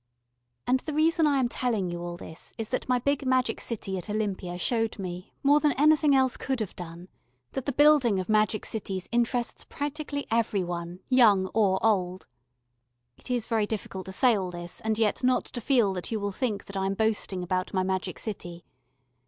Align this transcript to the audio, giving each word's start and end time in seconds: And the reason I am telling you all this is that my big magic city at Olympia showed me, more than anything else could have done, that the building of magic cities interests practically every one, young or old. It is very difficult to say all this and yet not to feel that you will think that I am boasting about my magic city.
And 0.65 0.79
the 0.79 0.95
reason 0.95 1.27
I 1.27 1.37
am 1.37 1.47
telling 1.47 1.91
you 1.91 2.01
all 2.01 2.17
this 2.17 2.55
is 2.57 2.69
that 2.69 2.89
my 2.89 2.97
big 2.97 3.23
magic 3.23 3.61
city 3.61 3.99
at 3.99 4.09
Olympia 4.09 4.57
showed 4.57 4.97
me, 4.97 5.31
more 5.43 5.59
than 5.59 5.73
anything 5.73 6.15
else 6.15 6.37
could 6.37 6.59
have 6.59 6.75
done, 6.75 7.07
that 7.51 7.67
the 7.67 7.71
building 7.71 8.19
of 8.19 8.27
magic 8.27 8.65
cities 8.65 9.07
interests 9.11 9.63
practically 9.63 10.25
every 10.31 10.63
one, 10.63 11.01
young 11.07 11.45
or 11.53 11.77
old. 11.85 12.25
It 13.19 13.29
is 13.29 13.45
very 13.45 13.67
difficult 13.67 14.07
to 14.07 14.11
say 14.11 14.35
all 14.35 14.49
this 14.49 14.81
and 14.81 14.97
yet 14.97 15.23
not 15.23 15.45
to 15.45 15.61
feel 15.61 15.93
that 15.93 16.09
you 16.11 16.19
will 16.19 16.31
think 16.31 16.65
that 16.65 16.75
I 16.75 16.87
am 16.87 16.95
boasting 16.95 17.43
about 17.43 17.71
my 17.71 17.83
magic 17.83 18.17
city. 18.17 18.65